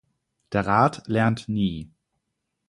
Der 0.51 0.65
Rat 0.65 1.03
lernt 1.07 1.47
nie. 1.47 1.91